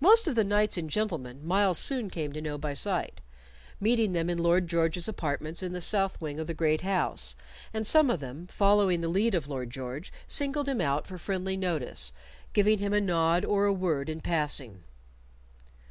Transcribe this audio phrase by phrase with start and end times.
[0.00, 3.20] Most of the knights and gentlemen Myles soon came to know by sight,
[3.78, 7.36] meeting them in Lord George's apartments in the south wing of the great house,
[7.74, 11.58] and some of them, following the lead of Lord George, singled him out for friendly
[11.58, 12.14] notice,
[12.54, 14.82] giving him a nod or a word in passing.